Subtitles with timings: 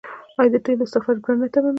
[0.39, 1.69] آیا د تیلو استخراج ګران نه تمامېږي؟